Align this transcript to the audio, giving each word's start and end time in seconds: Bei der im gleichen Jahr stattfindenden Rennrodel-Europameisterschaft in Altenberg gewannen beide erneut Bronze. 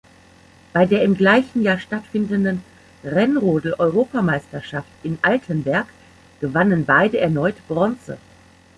Bei 0.73 0.87
der 0.87 1.03
im 1.03 1.15
gleichen 1.15 1.61
Jahr 1.61 1.77
stattfindenden 1.79 2.63
Rennrodel-Europameisterschaft 3.03 4.89
in 5.03 5.19
Altenberg 5.21 5.85
gewannen 6.39 6.85
beide 6.85 7.19
erneut 7.19 7.57
Bronze. 7.67 8.17